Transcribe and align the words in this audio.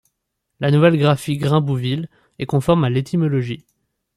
La 0.59 0.71
nouvelle 0.71 0.97
graphie 0.97 1.37
Grimbouville 1.37 2.09
est 2.39 2.47
conforme 2.47 2.83
à 2.83 2.89
l'étymologie. 2.89 3.67